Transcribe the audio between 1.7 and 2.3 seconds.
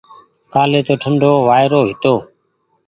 هيتو۔